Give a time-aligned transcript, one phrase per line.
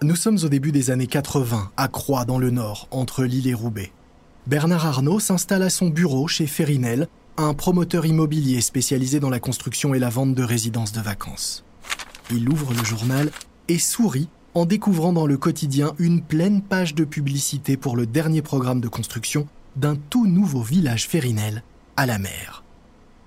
[0.00, 3.54] Nous sommes au début des années 80, à Croix, dans le Nord, entre Lille et
[3.54, 3.90] Roubaix.
[4.46, 9.94] Bernard Arnault s'installe à son bureau chez Ferinel, un promoteur immobilier spécialisé dans la construction
[9.94, 11.64] et la vente de résidences de vacances.
[12.30, 13.32] Il ouvre le journal
[13.66, 18.40] et sourit en découvrant dans le quotidien une pleine page de publicité pour le dernier
[18.40, 21.64] programme de construction d'un tout nouveau village Ferinel
[21.96, 22.62] à la mer.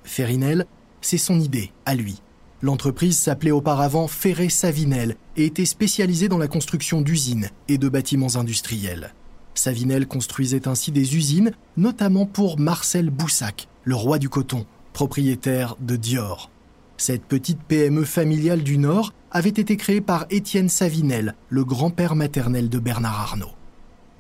[0.06, 0.66] Ferinel,
[1.02, 2.22] c'est son idée, à lui,
[2.62, 8.36] L'entreprise s'appelait auparavant Ferré Savinel et était spécialisée dans la construction d'usines et de bâtiments
[8.36, 9.14] industriels.
[9.56, 15.96] Savinel construisait ainsi des usines, notamment pour Marcel Boussac, le roi du coton, propriétaire de
[15.96, 16.52] Dior.
[16.98, 22.70] Cette petite PME familiale du Nord avait été créée par Étienne Savinel, le grand-père maternel
[22.70, 23.56] de Bernard Arnault.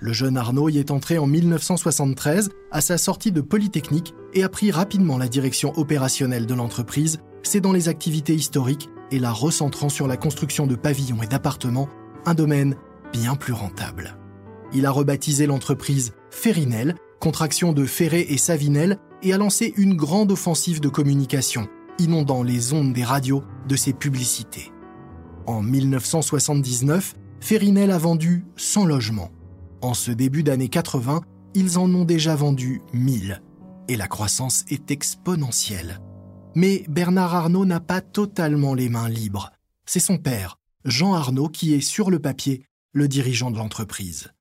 [0.04, 4.50] Le jeune Arnault y est entré en 1973 à sa sortie de Polytechnique et a
[4.50, 9.90] pris rapidement la direction opérationnelle de l'entreprise c'est dans les activités historiques et la recentrant
[9.90, 11.90] sur la construction de pavillons et d'appartements,
[12.26, 12.76] un domaine
[13.12, 14.18] bien plus rentable.
[14.74, 20.32] Il a rebaptisé l'entreprise Ferrinel, contraction de Ferré et Savinel, et a lancé une grande
[20.32, 21.68] offensive de communication,
[22.00, 24.72] inondant les ondes des radios de ses publicités.
[25.46, 29.30] En 1979, Ferrinel a vendu 100 logements.
[29.82, 31.22] En ce début d'année 80,
[31.56, 33.42] ils en ont déjà vendu 1000.
[33.88, 36.00] Et la croissance est exponentielle.
[36.56, 39.52] Mais Bernard Arnault n'a pas totalement les mains libres.
[39.86, 44.32] C'est son père, Jean Arnault, qui est sur le papier le dirigeant de l'entreprise.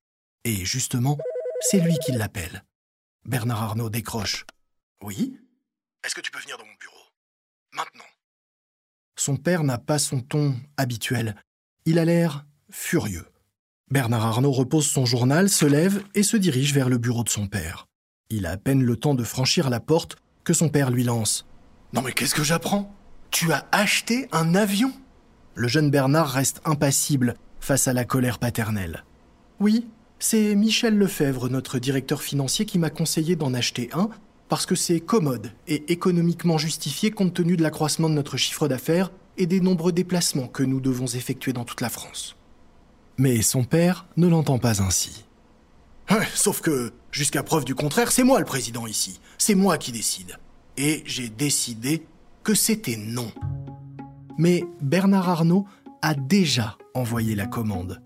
[0.44, 1.16] Et justement,
[1.60, 2.64] c'est lui qui l'appelle.
[3.24, 4.44] Bernard Arnault décroche.
[5.02, 5.38] Oui?
[6.04, 7.04] Est-ce que tu peux venir dans mon bureau?
[7.72, 8.04] Maintenant.
[9.16, 11.34] Son père n'a pas son ton habituel.
[11.86, 13.29] Il a l'air furieux.
[13.92, 17.48] Bernard Arnault repose son journal, se lève et se dirige vers le bureau de son
[17.48, 17.88] père.
[18.30, 21.44] Il a à peine le temps de franchir la porte que son père lui lance.
[21.92, 22.94] Non mais qu'est-ce que j'apprends?
[23.32, 24.92] Tu as acheté un avion
[25.56, 29.04] Le jeune Bernard reste impassible face à la colère paternelle.
[29.58, 29.88] Oui,
[30.20, 34.08] c'est Michel Lefebvre, notre directeur financier, qui m'a conseillé d'en acheter un
[34.48, 39.10] parce que c'est commode et économiquement justifié compte tenu de l'accroissement de notre chiffre d'affaires
[39.36, 42.36] et des nombreux déplacements que nous devons effectuer dans toute la France.
[43.20, 45.26] Mais son père ne l'entend pas ainsi.
[46.34, 49.20] sauf que, jusqu'à preuve du contraire, c'est moi le président ici.
[49.36, 50.38] C'est moi qui décide
[50.78, 52.06] et j'ai décidé
[52.42, 53.30] que c'était non.
[54.38, 55.66] Mais Bernard Arnault
[56.00, 58.00] a déjà envoyé la commande.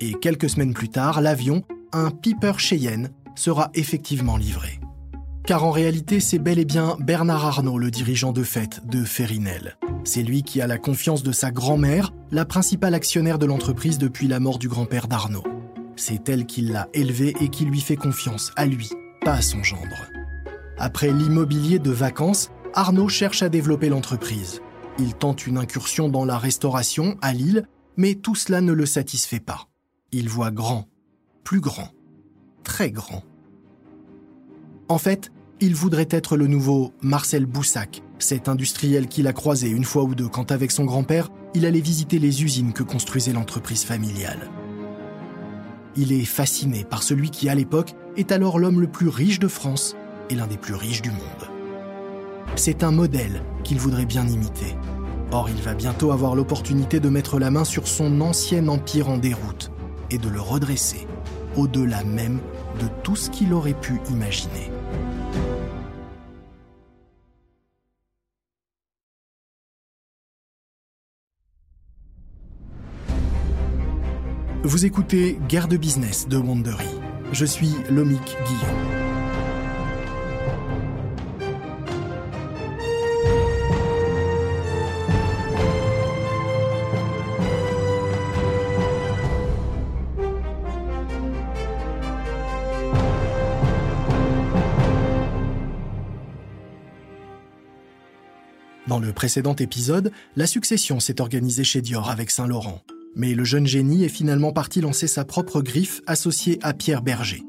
[0.00, 1.62] Et quelques semaines plus tard, l'avion,
[1.92, 4.80] un Piper Cheyenne, sera effectivement livré.
[5.46, 9.78] Car en réalité, c'est bel et bien Bernard Arnault, le dirigeant de fait de Ferinel.
[10.02, 14.26] C'est lui qui a la confiance de sa grand-mère, la principale actionnaire de l'entreprise depuis
[14.26, 15.44] la mort du grand-père d'Arnaud.
[15.94, 18.90] C'est elle qui l'a élevé et qui lui fait confiance, à lui,
[19.24, 20.10] pas à son gendre.
[20.78, 24.60] Après l'immobilier de vacances, Arnaud cherche à développer l'entreprise.
[24.98, 29.38] Il tente une incursion dans la restauration à Lille, mais tout cela ne le satisfait
[29.38, 29.68] pas.
[30.10, 30.88] Il voit grand,
[31.44, 31.90] plus grand,
[32.64, 33.22] très grand.
[34.88, 39.84] En fait, il voudrait être le nouveau Marcel Boussac, cet industriel qu'il a croisé une
[39.84, 43.84] fois ou deux quand avec son grand-père, il allait visiter les usines que construisait l'entreprise
[43.84, 44.50] familiale.
[45.96, 49.48] Il est fasciné par celui qui, à l'époque, est alors l'homme le plus riche de
[49.48, 49.96] France
[50.28, 51.18] et l'un des plus riches du monde.
[52.54, 54.76] C'est un modèle qu'il voudrait bien imiter.
[55.32, 59.16] Or, il va bientôt avoir l'opportunité de mettre la main sur son ancien empire en
[59.16, 59.70] déroute
[60.10, 61.06] et de le redresser,
[61.56, 62.40] au-delà même
[62.78, 64.70] de tout ce qu'il aurait pu imaginer.
[74.66, 76.88] Vous écoutez Guerre de business de Wandery.
[77.30, 78.74] Je suis Lomic Guillaume.
[98.88, 102.82] Dans le précédent épisode, la succession s'est organisée chez Dior avec Saint-Laurent.
[103.16, 107.42] Mais le jeune génie est finalement parti lancer sa propre griffe associée à Pierre Berger.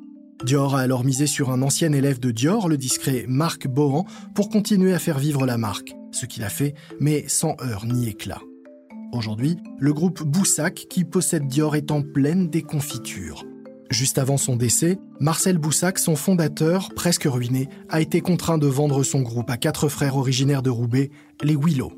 [0.46, 4.50] Dior a alors misé sur un ancien élève de Dior, le discret Marc Bohan, pour
[4.50, 8.42] continuer à faire vivre la marque, ce qu'il a fait, mais sans heurts ni éclat.
[9.12, 13.44] Aujourd'hui, le groupe Boussac, qui possède Dior, est en pleine déconfiture.
[13.90, 19.04] Juste avant son décès, Marcel Boussac, son fondateur, presque ruiné, a été contraint de vendre
[19.04, 21.10] son groupe à quatre frères originaires de Roubaix,
[21.44, 21.92] les Willow.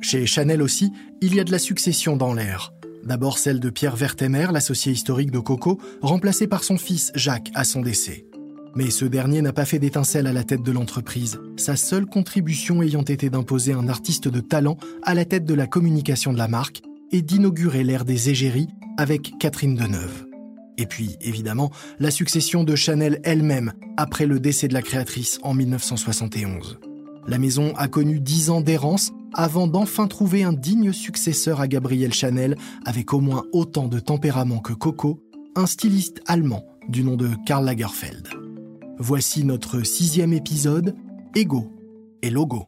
[0.00, 2.72] Chez Chanel aussi, il y a de la succession dans l'air.
[3.04, 7.64] D'abord celle de Pierre Vertemer, l'associé historique de Coco, remplacé par son fils Jacques à
[7.64, 8.26] son décès.
[8.76, 12.82] Mais ce dernier n'a pas fait d'étincelle à la tête de l'entreprise, sa seule contribution
[12.82, 16.48] ayant été d'imposer un artiste de talent à la tête de la communication de la
[16.48, 20.26] marque et d'inaugurer l'ère des égéries avec Catherine Deneuve.
[20.78, 25.52] Et puis, évidemment, la succession de Chanel elle-même après le décès de la créatrice en
[25.52, 26.78] 1971.
[27.30, 32.12] La maison a connu dix ans d'errance avant d'enfin trouver un digne successeur à Gabrielle
[32.12, 35.22] Chanel avec au moins autant de tempérament que Coco,
[35.54, 38.26] un styliste allemand du nom de Karl Lagerfeld.
[38.98, 40.96] Voici notre sixième épisode,
[41.36, 41.70] Ego
[42.20, 42.66] et Logo.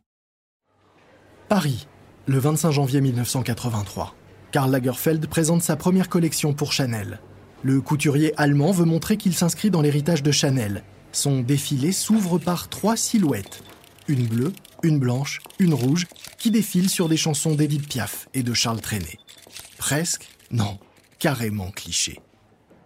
[1.49, 1.89] Paris,
[2.29, 4.15] le 25 janvier 1983.
[4.53, 7.19] Karl Lagerfeld présente sa première collection pour Chanel.
[7.65, 10.85] Le couturier allemand veut montrer qu'il s'inscrit dans l'héritage de Chanel.
[11.11, 13.65] Son défilé s'ouvre par trois silhouettes.
[14.09, 14.53] Une bleue,
[14.83, 16.07] une blanche, une rouge,
[16.39, 19.19] qui défilent sur des chansons d'Edith Piaf et de Charles Trenet.
[19.79, 20.79] Presque, non,
[21.19, 22.21] carrément cliché.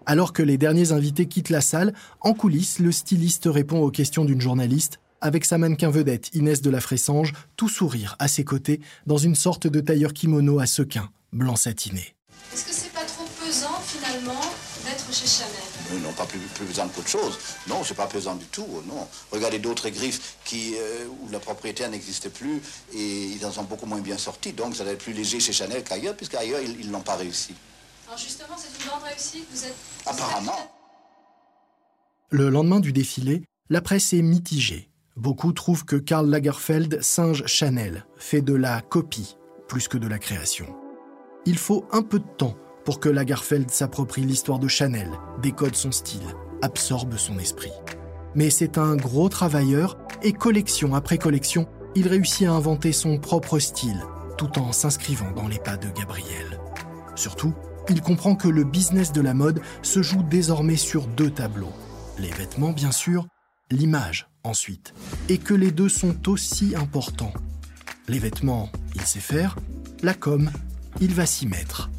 [0.04, 4.24] Alors que les derniers invités quittent la salle, en coulisses, le styliste répond aux questions
[4.24, 8.80] d'une journaliste avec sa mannequin vedette Inès de la Fressange, tout sourire à ses côtés,
[9.06, 12.14] dans une sorte de tailleur kimono à sequins, blanc satiné.
[12.52, 14.40] Est-ce que c'est pas trop pesant finalement
[14.84, 15.65] d'être chez Chanel?
[16.02, 17.38] Non, pas plus, pesant qu'autre chose.
[17.68, 18.66] Non, c'est pas pesant du tout.
[18.86, 19.06] Non.
[19.30, 22.60] Regardez d'autres griffes qui, euh, où la propriétaire n'existe plus
[22.94, 24.52] et ils en sont beaucoup moins bien sortis.
[24.52, 27.54] Donc ça doit être plus léger chez Chanel qu'ailleurs, puisqu'ailleurs ils n'ont pas réussi.
[28.06, 29.46] Alors justement, c'est une grande réussite.
[29.50, 29.74] Vous êtes.
[30.06, 30.72] Apparemment.
[32.30, 34.90] Le lendemain du défilé, la presse est mitigée.
[35.16, 39.36] Beaucoup trouvent que Karl Lagerfeld singe Chanel, fait de la copie
[39.68, 40.66] plus que de la création.
[41.46, 42.56] Il faut un peu de temps
[42.86, 45.10] pour que Lagerfeld s'approprie l'histoire de Chanel,
[45.42, 47.72] décode son style, absorbe son esprit.
[48.34, 53.58] Mais c'est un gros travailleur et collection après collection, il réussit à inventer son propre
[53.58, 54.02] style
[54.38, 56.60] tout en s'inscrivant dans les pas de Gabriel.
[57.16, 57.54] Surtout,
[57.88, 61.72] il comprend que le business de la mode se joue désormais sur deux tableaux.
[62.18, 63.26] Les vêtements, bien sûr,
[63.70, 64.94] l'image, ensuite,
[65.28, 67.32] et que les deux sont aussi importants.
[68.08, 69.56] Les vêtements, il sait faire,
[70.02, 70.50] la com,
[71.00, 71.90] il va s'y mettre.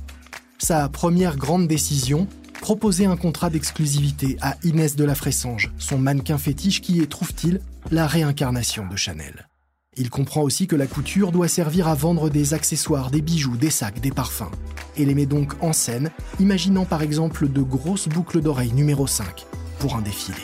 [0.59, 2.27] Sa première grande décision,
[2.61, 7.61] proposer un contrat d'exclusivité à Inès de la Fressange, son mannequin fétiche qui est, trouve-t-il,
[7.91, 9.47] la réincarnation de Chanel.
[9.95, 13.69] Il comprend aussi que la couture doit servir à vendre des accessoires, des bijoux, des
[13.69, 14.51] sacs, des parfums,
[14.95, 19.45] et les met donc en scène, imaginant par exemple de grosses boucles d'oreilles numéro 5
[19.79, 20.37] pour un défilé.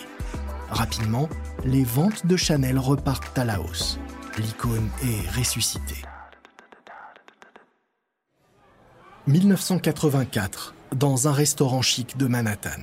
[0.69, 1.27] Rapidement,
[1.65, 4.00] les ventes de Chanel repartent à la hausse.
[4.39, 6.01] L'icône est ressuscitée.
[9.25, 12.81] 1984, dans un restaurant chic de Manhattan.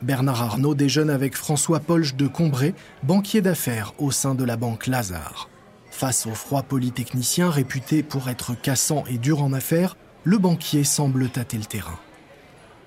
[0.00, 4.86] Bernard Arnault déjeune avec François Polge de Combray, banquier d'affaires au sein de la banque
[4.86, 5.50] Lazare.
[5.90, 11.28] Face au froid polytechnicien réputé pour être cassant et dur en affaires, le banquier semble
[11.28, 11.98] tâter le terrain.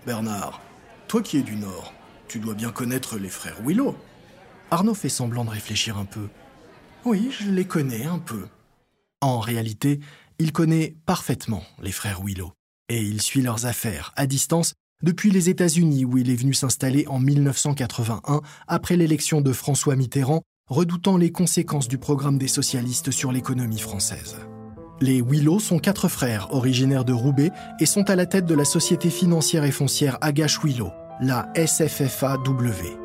[0.07, 0.59] Bernard,
[1.07, 1.93] toi qui es du Nord,
[2.27, 3.95] tu dois bien connaître les frères Willow.
[4.71, 6.29] Arnaud fait semblant de réfléchir un peu.
[7.05, 8.47] Oui, je les connais un peu.
[9.21, 9.99] En réalité,
[10.39, 12.53] il connaît parfaitement les frères Willow
[12.89, 14.73] et il suit leurs affaires à distance
[15.03, 20.41] depuis les États-Unis où il est venu s'installer en 1981 après l'élection de François Mitterrand,
[20.67, 24.37] redoutant les conséquences du programme des socialistes sur l'économie française.
[24.99, 28.65] Les Willow sont quatre frères originaires de Roubaix et sont à la tête de la
[28.65, 30.91] société financière et foncière Agache Willow,
[31.21, 32.97] la SFFAW.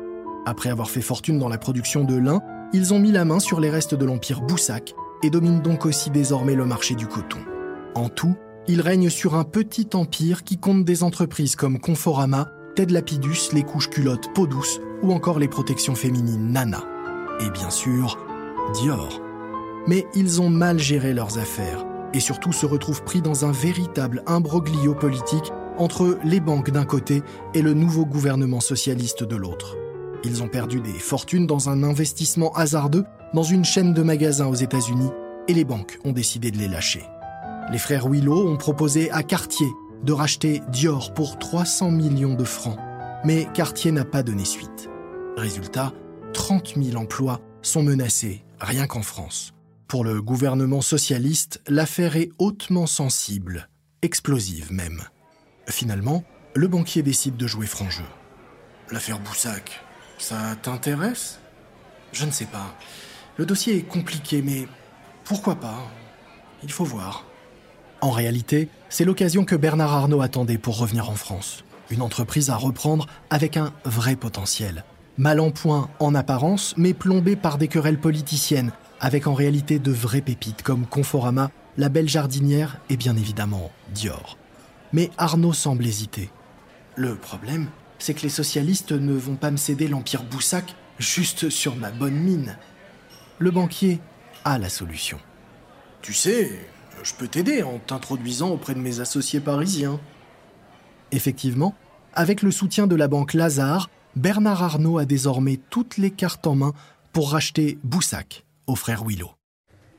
[0.47, 2.41] Après avoir fait fortune dans la production de lin,
[2.73, 6.09] ils ont mis la main sur les restes de l'empire Boussac et dominent donc aussi
[6.09, 7.39] désormais le marché du coton.
[7.93, 8.35] En tout,
[8.67, 13.63] il règne sur un petit empire qui compte des entreprises comme Conforama, Ted Lapidus, les
[13.63, 16.83] couches culottes Peau douce ou encore les protections féminines Nana.
[17.41, 18.17] Et bien sûr,
[18.73, 19.21] Dior.
[19.87, 24.23] Mais ils ont mal géré leurs affaires et surtout se retrouvent pris dans un véritable
[24.27, 27.21] imbroglio politique entre les banques d'un côté
[27.53, 29.75] et le nouveau gouvernement socialiste de l'autre.
[30.23, 34.55] Ils ont perdu des fortunes dans un investissement hasardeux dans une chaîne de magasins aux
[34.55, 35.09] États-Unis
[35.47, 37.03] et les banques ont décidé de les lâcher.
[37.71, 39.67] Les frères Willow ont proposé à Cartier
[40.03, 42.77] de racheter Dior pour 300 millions de francs,
[43.23, 44.89] mais Cartier n'a pas donné suite.
[45.37, 45.93] Résultat,
[46.33, 49.53] 30 000 emplois sont menacés, rien qu'en France.
[49.87, 53.69] Pour le gouvernement socialiste, l'affaire est hautement sensible,
[54.01, 55.01] explosive même.
[55.67, 56.23] Finalement,
[56.55, 58.03] le banquier décide de jouer franc jeu.
[58.91, 59.79] L'affaire Boussac,
[60.17, 61.39] ça t'intéresse?
[62.11, 62.75] Je ne sais pas.
[63.37, 64.67] Le dossier est compliqué, mais
[65.23, 65.79] pourquoi pas?
[66.61, 67.25] Il faut voir.
[68.03, 71.63] En réalité, c'est l'occasion que Bernard Arnault attendait pour revenir en France.
[71.89, 74.83] Une entreprise à reprendre avec un vrai potentiel.
[75.17, 79.93] Mal en point en apparence, mais plombé par des querelles politiciennes, avec en réalité de
[79.93, 84.37] vraies pépites comme Conforama, La Belle Jardinière et bien évidemment Dior.
[84.91, 86.29] Mais Arnaud semble hésiter.
[86.97, 87.67] Le problème,
[87.99, 92.19] c'est que les socialistes ne vont pas me céder l'Empire Boussac juste sur ma bonne
[92.19, 92.57] mine.
[93.39, 94.01] Le banquier
[94.43, 95.19] a la solution.
[96.01, 96.67] Tu sais,
[97.01, 99.99] je peux t'aider en t'introduisant auprès de mes associés parisiens.
[101.11, 101.75] Effectivement,
[102.13, 106.55] avec le soutien de la banque Lazare, Bernard Arnault a désormais toutes les cartes en
[106.55, 106.73] main
[107.11, 109.31] pour racheter Boussac aux frères Willow.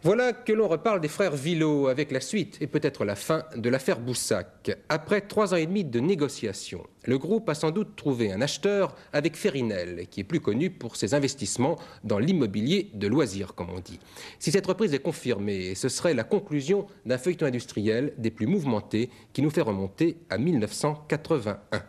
[0.04, 3.70] Voilà que l'on reparle des frères Villot avec la suite et peut-être la fin de
[3.70, 4.70] l'affaire Boussac.
[4.90, 8.94] Après trois ans et demi de négociations, le groupe a sans doute trouvé un acheteur
[9.14, 13.80] avec Ferinel, qui est plus connu pour ses investissements dans l'immobilier de loisirs, comme on
[13.80, 13.98] dit.
[14.38, 19.08] Si cette reprise est confirmée, ce serait la conclusion d'un feuilleton industriel des plus mouvementés
[19.32, 21.82] qui nous fait remonter à 1981.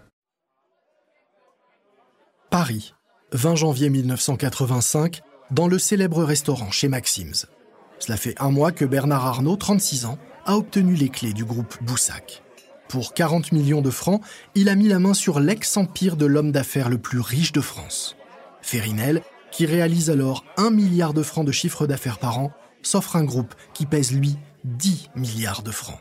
[2.49, 2.93] Paris,
[3.33, 7.45] 20 janvier 1985, dans le célèbre restaurant chez Maxim's.
[7.99, 11.75] Cela fait un mois que Bernard Arnault, 36 ans, a obtenu les clés du groupe
[11.81, 12.43] Boussac.
[12.87, 14.21] Pour 40 millions de francs,
[14.53, 18.15] il a mis la main sur l'ex-empire de l'homme d'affaires le plus riche de France.
[18.61, 19.21] Ferinel,
[19.51, 22.51] qui réalise alors 1 milliard de francs de chiffre d'affaires par an,
[22.83, 25.99] s'offre un groupe qui pèse, lui, 10 milliards de francs.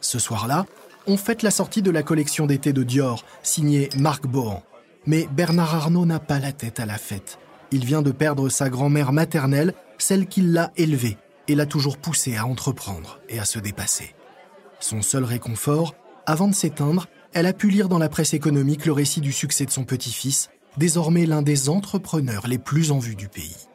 [0.00, 0.66] Ce soir-là,
[1.06, 4.62] on fête la sortie de la collection d'été de Dior, signée Marc Bohan.
[5.06, 7.38] Mais Bernard Arnault n'a pas la tête à la fête.
[7.72, 11.16] Il vient de perdre sa grand-mère maternelle celle qui l'a élevé
[11.48, 14.14] et l'a toujours poussé à entreprendre et à se dépasser.
[14.78, 15.94] Son seul réconfort,
[16.26, 19.64] avant de s'éteindre, elle a pu lire dans la presse économique le récit du succès
[19.64, 23.68] de son petit-fils, désormais l'un des entrepreneurs les plus en vue du pays.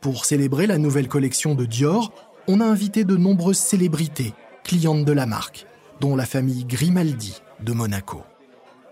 [0.00, 2.12] Pour célébrer la nouvelle collection de Dior,
[2.46, 4.32] on a invité de nombreuses célébrités,
[4.64, 5.66] clientes de la marque,
[6.00, 8.22] dont la famille Grimaldi de Monaco.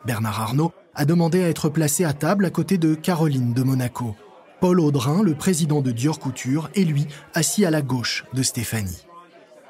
[0.05, 4.17] Bernard Arnault a demandé à être placé à table à côté de Caroline de Monaco,
[4.61, 9.07] Paul Audrin, le président de Dior Couture, est lui assis à la gauche de Stéphanie.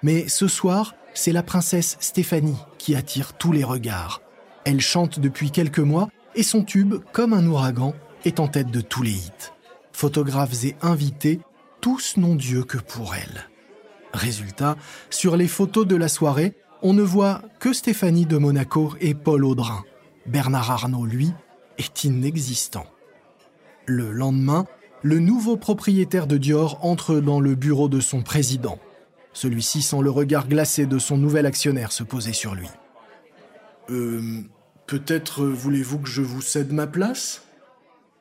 [0.03, 4.23] Mais ce soir, c'est la princesse Stéphanie qui attire tous les regards.
[4.65, 8.81] Elle chante depuis quelques mois et son tube, comme un ouragan, est en tête de
[8.81, 9.53] tous les hits.
[9.93, 11.41] Photographes et invités,
[11.81, 13.49] tous n'ont Dieu que pour elle.
[14.13, 14.77] Résultat,
[15.11, 19.45] sur les photos de la soirée, on ne voit que Stéphanie de Monaco et Paul
[19.45, 19.85] Audrin.
[20.27, 21.33] Bernard Arnault, lui,
[21.79, 22.87] est inexistant.
[23.87, 24.67] Le lendemain,
[25.03, 28.79] le nouveau propriétaire de Dior entre dans le bureau de son président.
[29.33, 32.69] Celui-ci sent le regard glacé de son nouvel actionnaire se poser sur lui.
[33.91, 34.41] Euh,
[34.87, 37.43] peut-être voulez-vous que je vous cède ma place?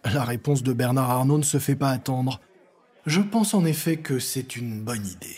[0.03, 2.39] La réponse de Bernard Arnault ne se fait pas attendre.
[3.05, 5.37] Je pense en effet que c'est une bonne idée.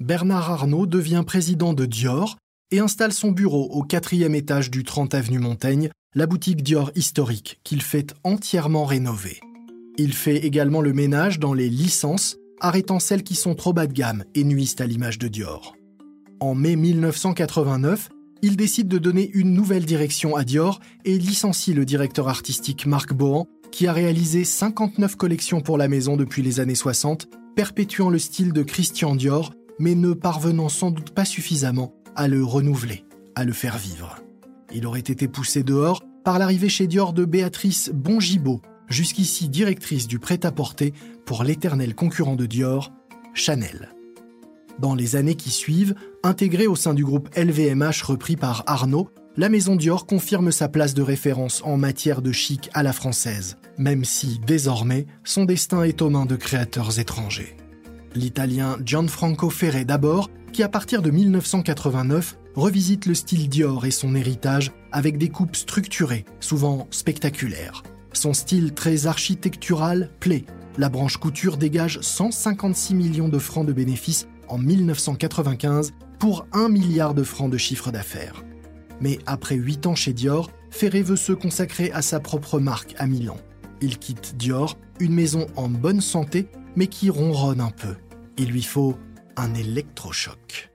[0.00, 2.36] Bernard Arnault devient président de Dior
[2.70, 7.60] et installe son bureau au quatrième étage du 30 avenue Montaigne, la boutique Dior historique
[7.64, 9.40] qu'il fait entièrement rénover.
[10.00, 13.92] Il fait également le ménage dans les licences, arrêtant celles qui sont trop bas de
[13.92, 15.74] gamme et nuisent à l'image de Dior.
[16.38, 18.08] En mai 1989,
[18.42, 23.12] il décide de donner une nouvelle direction à Dior et licencie le directeur artistique Marc
[23.12, 27.26] Bohan, qui a réalisé 59 collections pour la maison depuis les années 60,
[27.56, 32.44] perpétuant le style de Christian Dior, mais ne parvenant sans doute pas suffisamment à le
[32.44, 34.20] renouveler, à le faire vivre.
[34.72, 40.18] Il aurait été poussé dehors par l'arrivée chez Dior de Béatrice Bongibaud, jusqu'ici directrice du
[40.18, 40.92] prêt-à-porter
[41.24, 42.92] pour l'éternel concurrent de Dior,
[43.34, 43.90] Chanel.
[44.78, 49.48] Dans les années qui suivent, intégrée au sein du groupe LVMH repris par Arnaud, la
[49.48, 54.04] maison Dior confirme sa place de référence en matière de chic à la française, même
[54.04, 57.56] si désormais son destin est aux mains de créateurs étrangers.
[58.14, 64.14] L'italien Gianfranco Ferré d'abord, qui à partir de 1989 revisite le style Dior et son
[64.14, 70.44] héritage avec des coupes structurées, souvent spectaculaires, son style très architectural plaît.
[70.76, 77.14] La branche couture dégage 156 millions de francs de bénéfices en 1995 pour 1 milliard
[77.14, 78.44] de francs de chiffre d'affaires.
[79.00, 83.06] Mais après 8 ans chez Dior, Ferré veut se consacrer à sa propre marque à
[83.06, 83.36] Milan.
[83.80, 87.94] Il quitte Dior, une maison en bonne santé, mais qui ronronne un peu.
[88.36, 88.96] Il lui faut
[89.36, 90.70] un électrochoc.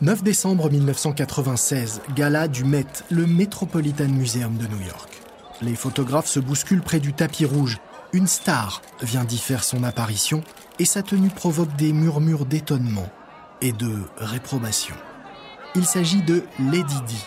[0.00, 5.27] 9 décembre 1996, gala du Met, le Metropolitan Museum de New York.
[5.60, 7.78] Les photographes se bousculent près du tapis rouge.
[8.12, 10.42] Une star vient d'y faire son apparition
[10.78, 13.08] et sa tenue provoque des murmures d'étonnement
[13.60, 14.94] et de réprobation.
[15.74, 17.24] Il s'agit de Lady Di.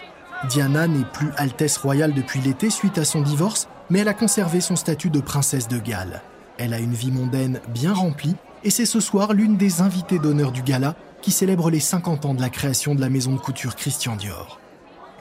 [0.50, 4.62] Diana n'est plus Altesse royale depuis l'été suite à son divorce, mais elle a conservé
[4.62, 6.22] son statut de princesse de Galles.
[6.58, 10.52] Elle a une vie mondaine bien remplie et c'est ce soir l'une des invitées d'honneur
[10.52, 13.76] du gala qui célèbre les 50 ans de la création de la maison de couture
[13.76, 14.61] Christian Dior.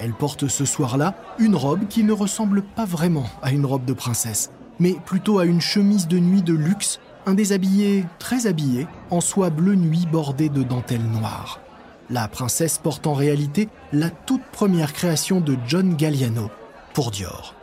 [0.02, 3.92] Elle porte ce soir-là une robe qui ne ressemble pas vraiment à une robe de
[3.92, 9.20] princesse, mais plutôt à une chemise de nuit de luxe, un déshabillé très habillé, en
[9.20, 11.60] soie bleu nuit bordée de dentelle noire.
[12.08, 16.50] La princesse porte en réalité la toute première création de John Galliano
[16.94, 17.54] pour Dior.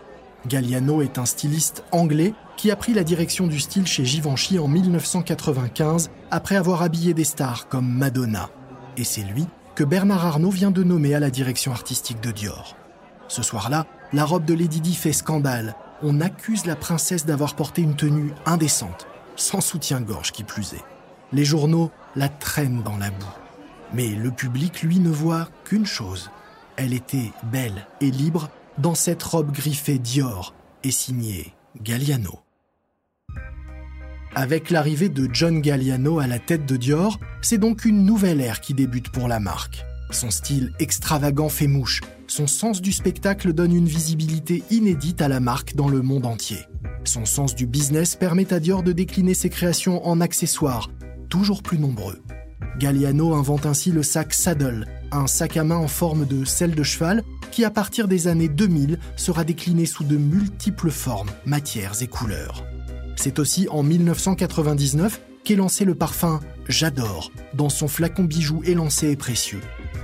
[0.45, 4.67] Galliano est un styliste anglais qui a pris la direction du style chez Givenchy en
[4.67, 8.49] 1995 après avoir habillé des stars comme Madonna.
[8.95, 12.75] Et c'est lui que Bernard Arnault vient de nommer à la direction artistique de Dior.
[13.27, 15.75] Ce soir-là, la robe de Lady Di fait scandale.
[16.01, 19.05] On accuse la princesse d'avoir porté une tenue indécente,
[19.35, 20.83] sans soutien-gorge qui plus est.
[21.31, 23.37] Les journaux la traînent dans la boue.
[23.93, 26.31] Mais le public, lui, ne voit qu'une chose.
[26.75, 31.53] Elle était belle et libre dans cette robe griffée Dior et signée
[31.83, 32.46] Galliano.
[34.39, 38.61] Avec l'arrivée de John Galliano à la tête de Dior, c'est donc une nouvelle ère
[38.61, 39.83] qui débute pour la marque.
[40.11, 45.39] Son style extravagant fait mouche, son sens du spectacle donne une visibilité inédite à la
[45.39, 46.59] marque dans le monde entier.
[47.03, 50.91] Son sens du business permet à Dior de décliner ses créations en accessoires,
[51.29, 52.21] toujours plus nombreux.
[52.77, 56.83] Galliano invente ainsi le sac Saddle, un sac à main en forme de selle de
[56.83, 62.07] cheval qui à partir des années 2000 sera décliné sous de multiples formes, matières et
[62.07, 62.63] couleurs.
[63.17, 69.15] C'est aussi en 1999 qu'est lancé le parfum J'adore, dans son flacon bijou élancé et
[69.15, 69.61] précieux,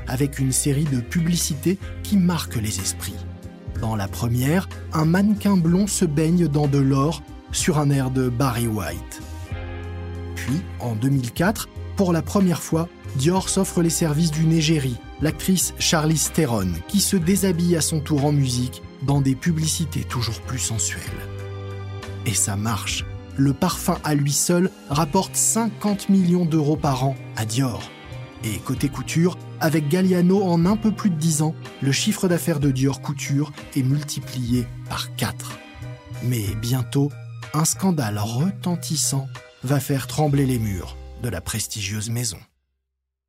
[0.07, 3.15] avec une série de publicités qui marquent les esprits.
[3.79, 8.29] Dans la première, un mannequin blond se baigne dans de l'or sur un air de
[8.29, 9.21] Barry White.
[10.35, 16.31] Puis, en 2004, pour la première fois, Dior s'offre les services d'une égérie, l'actrice Charlize
[16.31, 21.32] Theron, qui se déshabille à son tour en musique dans des publicités toujours plus sensuelles.
[22.25, 23.05] Et ça marche.
[23.35, 27.89] Le parfum à lui seul rapporte 50 millions d'euros par an à Dior.
[28.43, 32.59] Et côté couture, avec Galliano en un peu plus de 10 ans, le chiffre d'affaires
[32.59, 35.57] de Dior Couture est multiplié par 4.
[36.23, 37.11] Mais bientôt,
[37.53, 39.27] un scandale retentissant
[39.63, 42.39] va faire trembler les murs de la prestigieuse maison.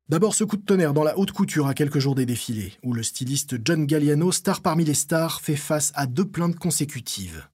[0.09, 2.93] D'abord ce coup de tonnerre dans la haute couture à quelques jours des défilés, où
[2.93, 7.47] le styliste John Galliano, star parmi les stars, fait face à deux plaintes consécutives.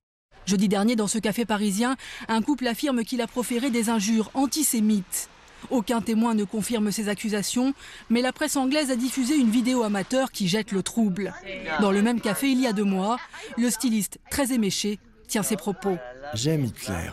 [0.45, 1.95] Jeudi dernier, dans ce café parisien,
[2.27, 5.29] un couple affirme qu'il a proféré des injures antisémites.
[5.69, 7.73] Aucun témoin ne confirme ces accusations,
[8.09, 11.33] mais la presse anglaise a diffusé une vidéo amateur qui jette le trouble.
[11.79, 13.17] Dans le même café, il y a deux mois,
[13.57, 15.97] le styliste, très éméché, tient ses propos.
[16.33, 17.11] J'aime Hitler.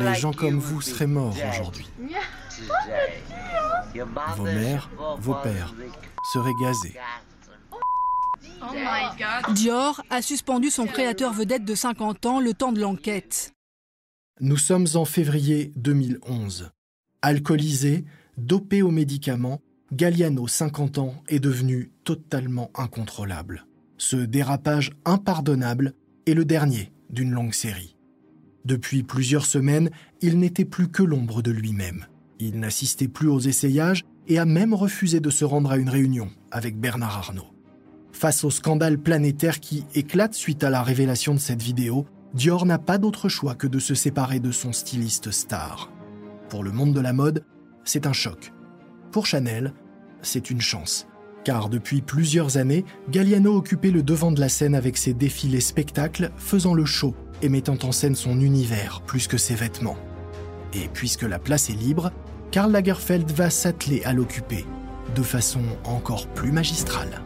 [0.00, 1.90] Les gens comme vous seraient morts aujourd'hui.
[4.36, 5.74] Vos mères, vos pères
[6.32, 6.94] seraient gazés.
[9.54, 13.52] Dior a suspendu son créateur vedette de 50 ans le temps de l'enquête.
[14.40, 16.70] Nous sommes en février 2011.
[17.22, 18.04] Alcoolisé,
[18.38, 19.60] dopé aux médicaments,
[19.92, 23.66] Galliano, 50 ans, est devenu totalement incontrôlable.
[23.98, 25.94] Ce dérapage impardonnable
[26.26, 27.96] est le dernier d'une longue série.
[28.64, 32.06] Depuis plusieurs semaines, il n'était plus que l'ombre de lui-même.
[32.38, 36.30] Il n'assistait plus aux essayages et a même refusé de se rendre à une réunion
[36.50, 37.48] avec Bernard Arnault.
[38.20, 42.04] Face au scandale planétaire qui éclate suite à la révélation de cette vidéo,
[42.34, 45.90] Dior n'a pas d'autre choix que de se séparer de son styliste star.
[46.50, 47.46] Pour le monde de la mode,
[47.82, 48.52] c'est un choc.
[49.10, 49.72] Pour Chanel,
[50.20, 51.06] c'est une chance.
[51.44, 56.30] Car depuis plusieurs années, Galliano occupait le devant de la scène avec ses défilés spectacles,
[56.36, 59.96] faisant le show et mettant en scène son univers plus que ses vêtements.
[60.74, 62.12] Et puisque la place est libre,
[62.50, 64.66] Karl Lagerfeld va s'atteler à l'occuper,
[65.14, 67.22] de façon encore plus magistrale.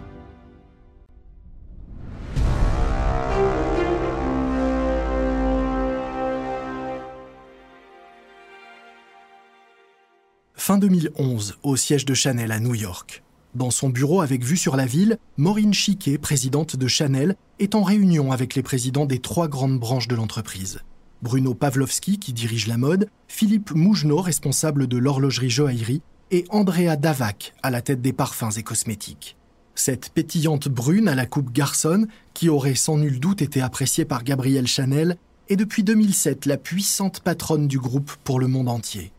[10.66, 13.22] Fin 2011, au siège de Chanel à New York.
[13.54, 17.82] Dans son bureau avec vue sur la ville, Maureen Chiquet, présidente de Chanel, est en
[17.82, 20.80] réunion avec les présidents des trois grandes branches de l'entreprise.
[21.20, 26.00] Bruno Pavlovski, qui dirige la mode, Philippe Mougenot, responsable de l'horlogerie joaillerie,
[26.30, 29.36] et Andrea Davac, à la tête des parfums et cosmétiques.
[29.74, 34.24] Cette pétillante brune à la coupe garçonne, qui aurait sans nul doute été appréciée par
[34.24, 35.18] Gabrielle Chanel,
[35.50, 39.12] est depuis 2007 la puissante patronne du groupe pour le monde entier.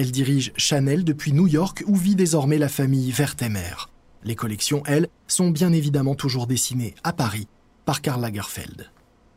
[0.00, 3.74] Elle dirige Chanel depuis New York où vit désormais la famille Werthemer.
[4.24, 7.48] Les collections, elles, sont bien évidemment toujours dessinées à Paris
[7.84, 8.90] par Karl Lagerfeld.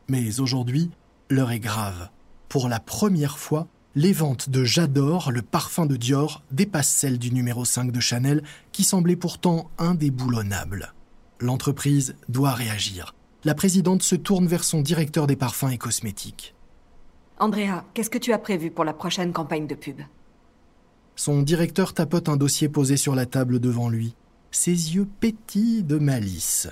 [0.07, 0.89] Mais aujourd'hui,
[1.29, 2.07] l'heure est grave.
[2.47, 7.33] Pour la première fois, les ventes de J'adore, le parfum de Dior, dépassent celles du
[7.33, 10.93] numéro 5 de Chanel, qui semblait pourtant indéboulonnable.
[11.41, 13.13] L'entreprise doit réagir.
[13.43, 16.55] La présidente se tourne vers son directeur des parfums et cosmétiques.
[17.37, 19.99] Andrea, qu'est-ce que tu as prévu pour la prochaine campagne de pub?
[21.15, 24.15] Son directeur tapote un dossier posé sur la table devant lui.
[24.51, 26.69] Ses yeux pétillent de malice.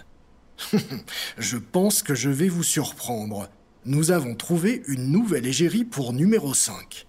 [1.38, 3.50] je pense que je vais vous surprendre
[3.86, 7.08] nous avons trouvé une nouvelle égérie pour numéro 5.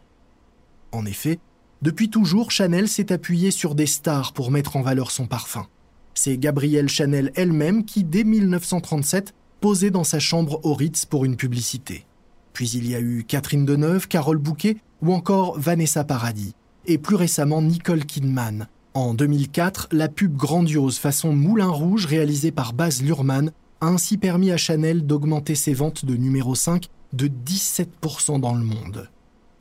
[0.92, 1.38] En effet,
[1.82, 5.66] depuis toujours, Chanel s'est appuyée sur des stars pour mettre en valeur son parfum.
[6.14, 11.36] C'est Gabrielle Chanel elle-même qui, dès 1937, posait dans sa chambre au Ritz pour une
[11.36, 12.06] publicité.
[12.52, 16.54] Puis il y a eu Catherine Deneuve, Carole Bouquet ou encore Vanessa Paradis,
[16.86, 22.72] et plus récemment Nicole Kidman, En 2004, la pub grandiose façon Moulin Rouge réalisée par
[22.72, 28.40] Baz Luhrmann a ainsi permis à Chanel d'augmenter ses ventes de numéro 5 de 17%
[28.40, 29.08] dans le monde.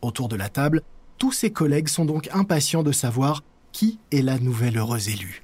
[0.01, 0.81] Autour de la table,
[1.17, 5.43] tous ses collègues sont donc impatients de savoir qui est la nouvelle heureuse élue.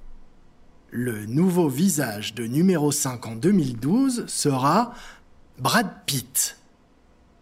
[0.90, 4.94] Le nouveau visage de numéro 5 en 2012 sera
[5.60, 6.58] Brad Pitt.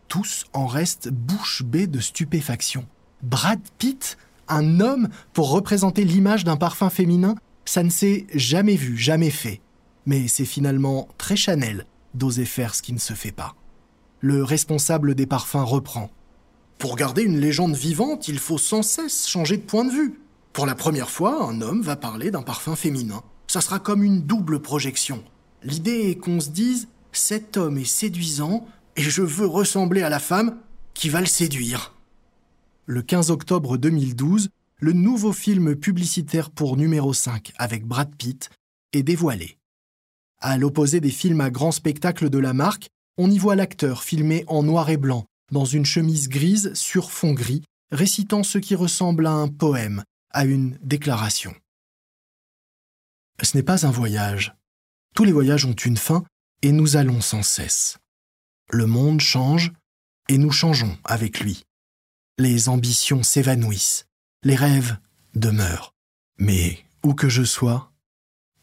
[0.08, 2.86] Tous en restent bouche bée de stupéfaction.
[3.22, 8.98] Brad Pitt Un homme pour représenter l'image d'un parfum féminin Ça ne s'est jamais vu,
[8.98, 9.62] jamais fait.
[10.06, 13.56] Mais c'est finalement très Chanel d'oser faire ce qui ne se fait pas.
[14.22, 16.10] Le responsable des parfums reprend.
[16.78, 20.20] Pour garder une légende vivante, il faut sans cesse changer de point de vue.
[20.54, 23.24] Pour la première fois, un homme va parler d'un parfum féminin.
[23.48, 25.24] Ça sera comme une double projection.
[25.64, 30.20] L'idée est qu'on se dise cet homme est séduisant et je veux ressembler à la
[30.20, 30.58] femme
[30.94, 31.95] qui va le séduire.
[32.88, 38.52] Le 15 octobre 2012, le nouveau film publicitaire pour numéro 5 avec Brad Pitt
[38.94, 39.58] est dévoilé.
[40.40, 44.44] À l'opposé des films à grand spectacle de la marque, on y voit l'acteur filmé
[44.46, 49.26] en noir et blanc, dans une chemise grise sur fond gris, récitant ce qui ressemble
[49.26, 51.56] à un poème, à une déclaration.
[53.42, 54.54] Ce n'est pas un voyage.
[55.16, 56.24] Tous les voyages ont une fin
[56.62, 57.98] et nous allons sans cesse.
[58.70, 59.74] Le monde change
[60.30, 61.64] et nous changeons avec lui.
[62.38, 64.08] Les ambitions s'évanouissent,
[64.44, 64.98] les rêves
[65.36, 65.94] demeurent.
[66.38, 67.94] Mais où que je sois,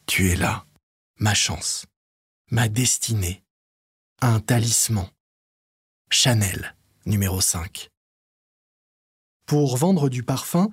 [0.05, 0.67] tu es là,
[1.17, 1.87] ma chance,
[2.51, 3.43] ma destinée,
[4.21, 5.09] un talisman.
[6.11, 6.75] Chanel,
[7.07, 7.89] numéro 5.
[9.47, 10.69] Pour vendre du parfum,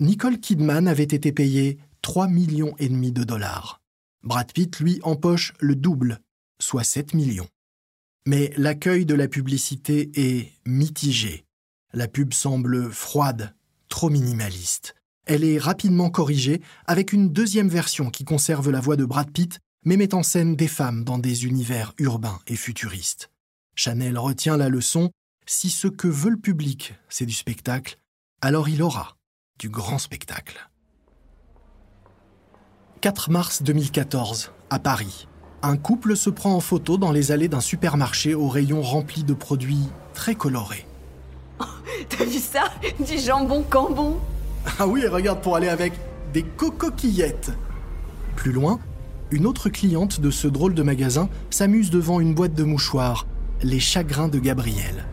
[0.00, 3.80] Nicole Kidman avait été payée 3 millions et demi de dollars.
[4.24, 6.20] Brad Pitt, lui, empoche le double,
[6.60, 7.48] soit 7 millions.
[8.26, 11.44] Mais l'accueil de la publicité est mitigé.
[11.92, 13.54] La pub semble froide,
[13.88, 14.94] trop minimaliste.
[15.26, 19.58] Elle est rapidement corrigée avec une deuxième version qui conserve la voix de Brad Pitt,
[19.84, 23.30] mais met en scène des femmes dans des univers urbains et futuristes.
[23.74, 25.10] Chanel retient la leçon
[25.46, 27.98] si ce que veut le public, c'est du spectacle,
[28.40, 29.16] alors il aura
[29.58, 30.70] du grand spectacle.
[33.00, 35.26] 4 mars 2014, à Paris.
[35.62, 39.34] Un couple se prend en photo dans les allées d'un supermarché aux rayons remplis de
[39.34, 40.86] produits très colorés.
[42.08, 42.64] T'as vu ça?
[42.98, 44.18] Du jambon cambon
[44.78, 45.92] Ah oui, regarde pour aller avec
[46.32, 47.52] des cocoquillettes.
[48.36, 48.78] Plus loin,
[49.30, 53.26] une autre cliente de ce drôle de magasin s'amuse devant une boîte de mouchoirs,
[53.62, 55.06] les chagrins de Gabriel.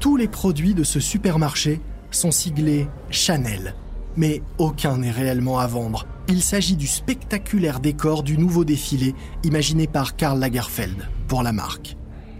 [0.00, 3.74] Tous les produits de ce supermarché sont siglés Chanel,
[4.16, 6.06] mais aucun n'est réellement à vendre.
[6.28, 11.97] Il s'agit du spectaculaire décor du nouveau défilé imaginé par Karl Lagerfeld pour la marque.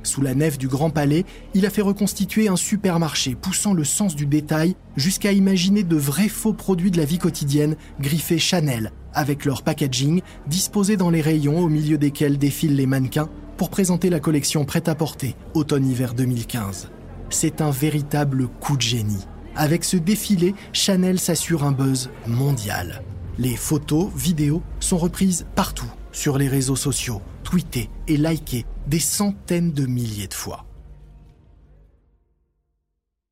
[0.09, 4.17] Sous la nef du Grand Palais, il a fait reconstituer un supermarché poussant le sens
[4.17, 9.45] du détail jusqu'à imaginer de vrais faux produits de la vie quotidienne griffés Chanel avec
[9.45, 14.19] leur packaging disposés dans les rayons au milieu desquels défilent les mannequins pour présenter la
[14.19, 16.89] collection prêt-à-porter automne-hiver 2015.
[17.29, 19.27] C'est un véritable coup de génie.
[19.57, 23.03] Avec ce défilé, Chanel s'assure un buzz mondial.
[23.39, 29.73] Les photos, vidéos sont reprises partout, sur les réseaux sociaux, tweetées et likées des centaines
[29.73, 30.67] de milliers de fois.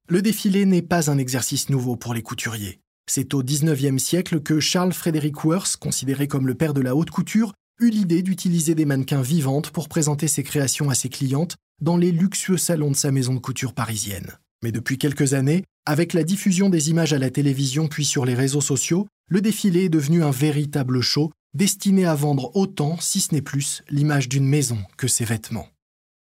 [0.08, 2.80] Le défilé n'est pas un exercice nouveau pour les couturiers.
[3.06, 7.10] C'est au XIXe siècle que Charles Frederick Worth, considéré comme le père de la haute
[7.10, 11.98] couture, eut l'idée d'utiliser des mannequins vivantes pour présenter ses créations à ses clientes dans
[11.98, 14.32] les luxueux salons de sa maison de couture parisienne.
[14.62, 18.34] Mais depuis quelques années, avec la diffusion des images à la télévision puis sur les
[18.34, 23.34] réseaux sociaux, le défilé est devenu un véritable show destiné à vendre autant, si ce
[23.34, 25.68] n'est plus, l'image d'une maison que ses vêtements.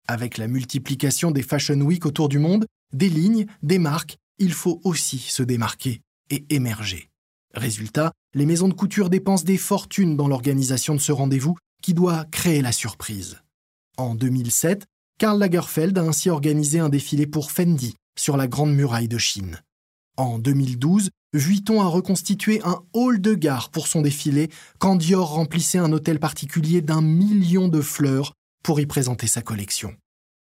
[0.08, 4.80] Avec la multiplication des Fashion Week autour du monde, des lignes, des marques, il faut
[4.84, 7.10] aussi se démarquer et émerger.
[7.54, 12.24] Résultat, les maisons de couture dépensent des fortunes dans l'organisation de ce rendez-vous qui doit
[12.26, 13.38] créer la surprise.
[13.96, 14.86] En 2007,
[15.18, 19.60] Karl Lagerfeld a ainsi organisé un défilé pour Fendi sur la Grande Muraille de Chine.
[20.18, 24.50] En 2012, Vuitton a reconstitué un hall de gare pour son défilé
[24.80, 28.32] quand Dior remplissait un hôtel particulier d'un million de fleurs
[28.64, 29.94] pour y présenter sa collection.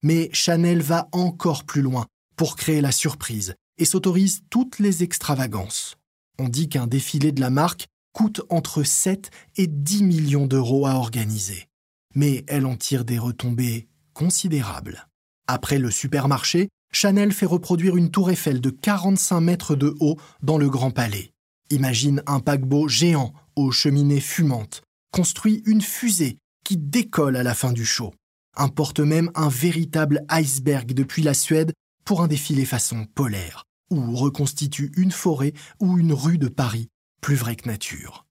[0.03, 2.05] Mais Chanel va encore plus loin
[2.37, 5.95] pour créer la surprise et s'autorise toutes les extravagances.
[6.37, 10.93] On dit qu'un défilé de la marque coûte entre 7 et 10 millions d'euros à
[10.93, 11.69] organiser.
[12.13, 15.07] Mais elle en tire des retombées considérables.
[15.47, 20.57] Après le supermarché, Chanel fait reproduire une tour Eiffel de 45 mètres de haut dans
[20.57, 21.33] le Grand Palais.
[21.69, 24.81] Imagine un paquebot géant aux cheminées fumantes,
[25.11, 28.13] construit une fusée qui décolle à la fin du show,
[28.55, 31.73] importe même un véritable iceberg depuis la Suède
[32.05, 36.87] pour un défilé façon polaire, ou reconstitue une forêt ou une rue de Paris,
[37.21, 38.25] plus vrai que nature.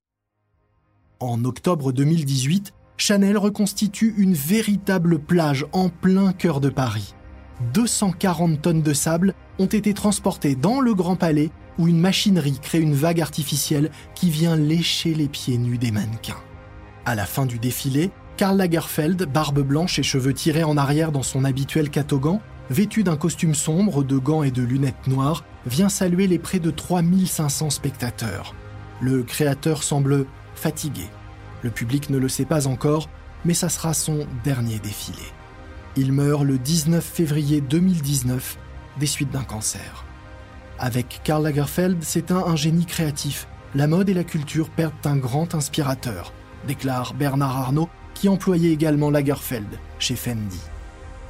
[1.20, 7.14] En octobre 2018, Chanel reconstitue une véritable plage en plein cœur de Paris.
[7.72, 12.80] 240 tonnes de sable ont été transportées dans le Grand Palais où une machinerie crée
[12.80, 16.40] une vague artificielle qui vient lécher les pieds nus des mannequins.
[17.04, 21.22] À la fin du défilé, Karl Lagerfeld, barbe blanche et cheveux tirés en arrière dans
[21.22, 22.40] son habituel catogan,
[22.70, 26.70] vêtu d'un costume sombre, de gants et de lunettes noires, vient saluer les près de
[26.70, 28.54] 3500 spectateurs.
[29.00, 31.06] Le créateur semble fatigué.
[31.62, 33.08] Le public ne le sait pas encore,
[33.44, 35.22] mais ça sera son dernier défilé.
[35.96, 38.58] Il meurt le 19 février 2019
[38.98, 40.04] des suites d'un cancer.
[40.80, 43.46] Avec Karl Lagerfeld, c'est un génie créatif.
[43.76, 46.32] La mode et la culture perdent un grand inspirateur,
[46.66, 49.68] déclare Bernard Arnault, qui employait également Lagerfeld
[50.00, 50.60] chez Fendi.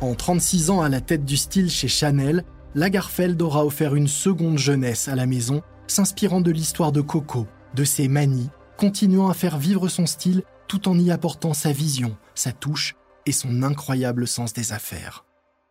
[0.01, 2.43] En 36 ans à la tête du style chez Chanel,
[2.75, 7.85] Lagerfeld aura offert une seconde jeunesse à la maison, s'inspirant de l'histoire de Coco, de
[7.85, 8.49] ses manies,
[8.79, 12.95] continuant à faire vivre son style tout en y apportant sa vision, sa touche
[13.27, 15.25] et son incroyable sens des affaires.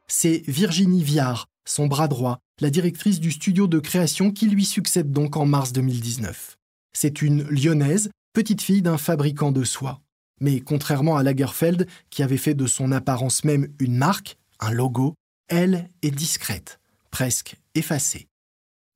[0.07, 5.11] C'est Virginie Viard, son bras droit, la directrice du studio de création qui lui succède
[5.11, 6.57] donc en mars 2019.
[6.93, 10.01] C'est une lyonnaise, petite fille d'un fabricant de soie.
[10.39, 15.15] Mais contrairement à Lagerfeld, qui avait fait de son apparence même une marque, un logo,
[15.47, 16.79] elle est discrète,
[17.11, 18.27] presque effacée.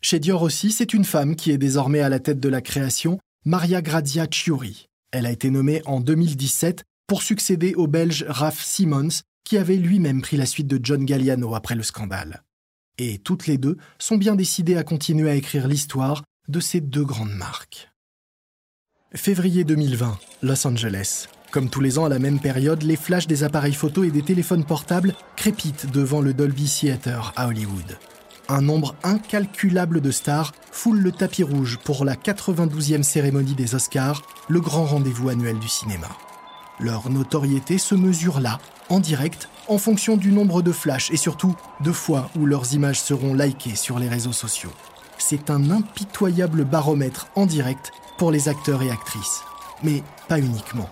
[0.02, 3.20] Chez Dior aussi, c'est une femme qui est désormais à la tête de la création,
[3.46, 4.88] Maria Grazia Chiuri.
[5.12, 10.22] Elle a été nommée en 2017 pour succéder au Belge Raph Simons, qui avait lui-même
[10.22, 12.44] pris la suite de John Galliano après le scandale.
[12.98, 17.06] Et toutes les deux sont bien décidées à continuer à écrire l'histoire de ces deux
[17.06, 17.90] grandes marques.
[19.16, 21.28] Février 2020, Los Angeles.
[21.52, 24.22] Comme tous les ans à la même période, les flashs des appareils photo et des
[24.22, 27.98] téléphones portables crépitent devant le Dolby Theater à Hollywood.
[28.50, 34.24] Un nombre incalculable de stars foule le tapis rouge pour la 92e cérémonie des Oscars,
[34.50, 36.10] le grand rendez-vous annuel du cinéma.
[36.80, 38.60] Leur notoriété se mesure là,
[38.90, 43.02] en direct, en fonction du nombre de flashs et surtout de fois où leurs images
[43.02, 44.72] seront likées sur les réseaux sociaux.
[45.18, 49.42] C'est un impitoyable baromètre en direct pour les acteurs et actrices.
[49.84, 50.90] Mais pas uniquement.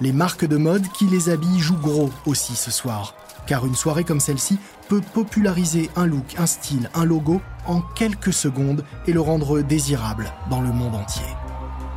[0.00, 3.14] Les marques de mode qui les habillent jouent gros aussi ce soir.
[3.46, 8.32] Car une soirée comme celle-ci peut populariser un look, un style, un logo en quelques
[8.32, 11.26] secondes et le rendre désirable dans le monde entier.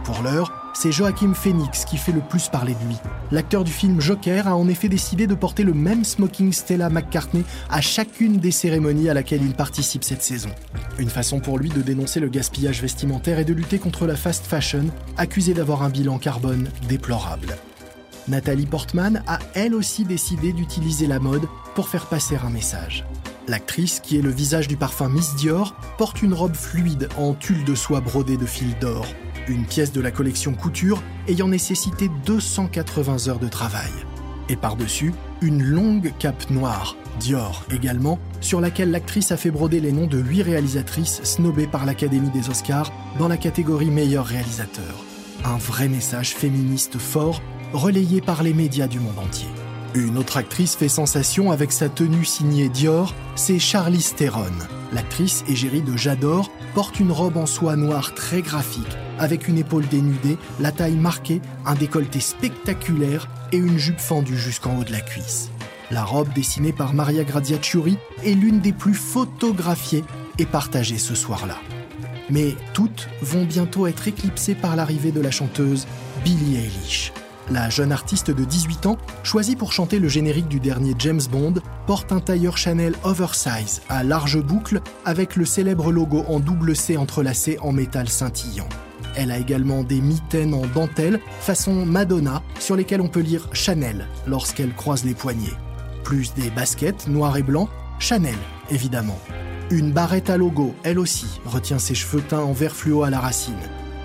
[0.03, 2.97] Pour l'heure, c'est Joachim Phoenix qui fait le plus parler de lui.
[3.31, 7.43] L'acteur du film Joker a en effet décidé de porter le même smoking Stella McCartney
[7.69, 10.49] à chacune des cérémonies à laquelle il participe cette saison.
[10.97, 14.45] Une façon pour lui de dénoncer le gaspillage vestimentaire et de lutter contre la fast
[14.45, 14.85] fashion,
[15.17, 17.57] accusée d'avoir un bilan carbone déplorable.
[18.27, 23.03] Nathalie Portman a elle aussi décidé d'utiliser la mode pour faire passer un message.
[23.47, 27.65] L'actrice, qui est le visage du parfum Miss Dior, porte une robe fluide en tulle
[27.65, 29.07] de soie brodée de fils d'or,
[29.47, 33.91] une pièce de la collection couture ayant nécessité 280 heures de travail.
[34.49, 39.91] Et par-dessus, une longue cape noire, Dior également, sur laquelle l'actrice a fait broder les
[39.91, 45.05] noms de huit réalisatrices snobées par l'Académie des Oscars dans la catégorie meilleur réalisateur.
[45.43, 47.41] Un vrai message féministe fort,
[47.73, 49.47] relayé par les médias du monde entier.
[49.95, 54.80] Une autre actrice fait sensation avec sa tenue signée Dior, c'est Charlize Theron.
[54.93, 59.87] L'actrice, égérie de J'adore, porte une robe en soie noire très graphique, avec une épaule
[59.87, 64.99] dénudée, la taille marquée, un décolleté spectaculaire et une jupe fendue jusqu'en haut de la
[64.99, 65.49] cuisse.
[65.91, 70.03] La robe dessinée par Maria Graziacciuri est l'une des plus photographiées
[70.37, 71.57] et partagées ce soir-là.
[72.29, 75.87] Mais toutes vont bientôt être éclipsées par l'arrivée de la chanteuse
[76.23, 77.11] Billie Eilish.
[77.51, 81.55] La jeune artiste de 18 ans, choisie pour chanter le générique du dernier James Bond,
[81.85, 86.95] porte un tailleur Chanel oversize à large boucle avec le célèbre logo en double C
[86.95, 88.69] entrelacé en métal scintillant.
[89.17, 94.07] Elle a également des mitaines en dentelle façon Madonna sur lesquelles on peut lire Chanel
[94.27, 95.57] lorsqu'elle croise les poignets.
[96.05, 97.67] Plus des baskets noires et blancs,
[97.99, 98.37] Chanel
[98.69, 99.19] évidemment.
[99.71, 103.19] Une barrette à logo, elle aussi, retient ses cheveux teints en vert fluo à la
[103.19, 103.55] racine.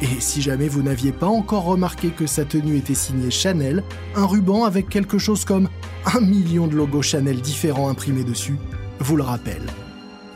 [0.02, 3.82] Et si jamais vous n'aviez pas encore remarqué que sa tenue était signée Chanel,
[4.14, 5.68] un ruban avec quelque chose comme
[6.04, 8.56] un million de logos Chanel différents imprimés dessus
[9.00, 9.62] vous le rappelle.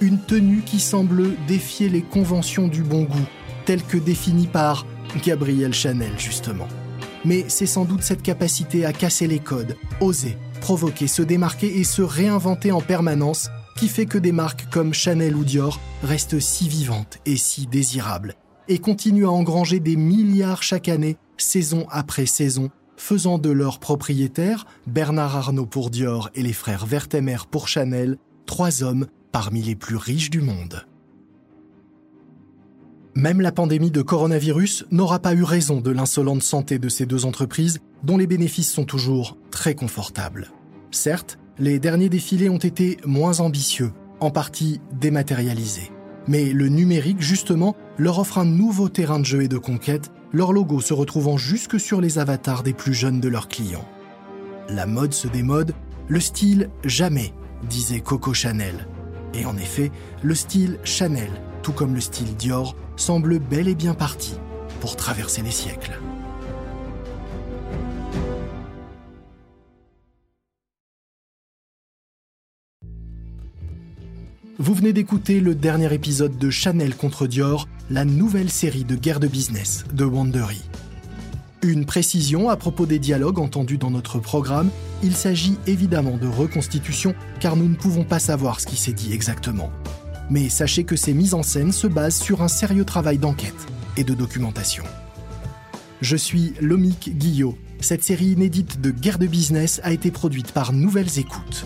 [0.00, 3.26] Une tenue qui semble défier les conventions du bon goût,
[3.66, 4.86] telles que définies par
[5.24, 6.68] Gabrielle Chanel justement.
[7.24, 11.84] Mais c'est sans doute cette capacité à casser les codes, oser, provoquer, se démarquer et
[11.84, 16.68] se réinventer en permanence qui fait que des marques comme Chanel ou Dior restent si
[16.68, 18.36] vivantes et si désirables
[18.68, 24.66] et continuent à engranger des milliards chaque année, saison après saison, faisant de leurs propriétaires,
[24.86, 29.96] Bernard Arnault pour Dior et les frères Vertemer pour Chanel, trois hommes parmi les plus
[29.96, 30.86] riches du monde.
[33.14, 37.24] Même la pandémie de coronavirus n'aura pas eu raison de l'insolente santé de ces deux
[37.24, 40.52] entreprises dont les bénéfices sont toujours très confortables.
[40.90, 45.90] Certes, les derniers défilés ont été moins ambitieux, en partie dématérialisés.
[46.30, 50.52] Mais le numérique, justement, leur offre un nouveau terrain de jeu et de conquête, leur
[50.52, 53.84] logo se retrouvant jusque sur les avatars des plus jeunes de leurs clients.
[54.68, 55.74] La mode se démode,
[56.06, 57.34] le style jamais,
[57.68, 58.86] disait Coco Chanel.
[59.34, 59.90] Et en effet,
[60.22, 61.30] le style Chanel,
[61.64, 64.38] tout comme le style Dior, semble bel et bien parti
[64.80, 65.98] pour traverser les siècles.
[74.62, 79.18] Vous venez d'écouter le dernier épisode de Chanel contre Dior, la nouvelle série de guerre
[79.18, 80.60] de business de Wandery.
[81.62, 84.68] Une précision à propos des dialogues entendus dans notre programme,
[85.02, 89.14] il s'agit évidemment de reconstitution car nous ne pouvons pas savoir ce qui s'est dit
[89.14, 89.70] exactement.
[90.28, 94.04] Mais sachez que ces mises en scène se basent sur un sérieux travail d'enquête et
[94.04, 94.84] de documentation.
[96.02, 97.56] Je suis Lomik Guillot.
[97.80, 101.64] Cette série inédite de guerre de business a été produite par Nouvelles Écoutes.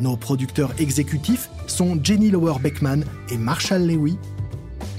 [0.00, 4.16] Nos producteurs exécutifs sont Jenny Lower Beckman et Marshall Lewy,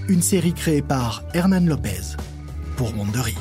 [0.07, 2.17] une série créée par Hernan Lopez
[2.77, 3.35] pour Mondery.